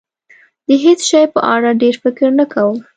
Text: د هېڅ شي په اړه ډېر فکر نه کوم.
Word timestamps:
د 0.67 0.69
هېڅ 0.83 0.99
شي 1.09 1.21
په 1.33 1.39
اړه 1.53 1.69
ډېر 1.81 1.95
فکر 2.03 2.29
نه 2.39 2.45
کوم. 2.53 2.77